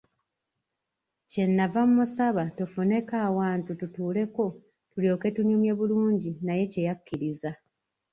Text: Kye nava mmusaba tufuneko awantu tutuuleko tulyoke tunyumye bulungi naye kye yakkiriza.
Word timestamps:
Kye 1.31 1.43
nava 1.47 1.81
mmusaba 1.87 2.43
tufuneko 2.57 3.13
awantu 3.27 3.69
tutuuleko 3.79 4.43
tulyoke 4.91 5.27
tunyumye 5.35 5.71
bulungi 5.79 6.31
naye 6.45 6.63
kye 6.71 6.81
yakkiriza. 6.87 7.51